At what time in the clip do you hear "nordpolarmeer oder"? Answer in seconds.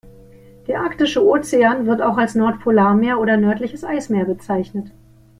2.33-3.37